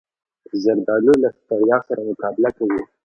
[0.63, 2.81] زردالو له ستړیا سره مقابله کوي.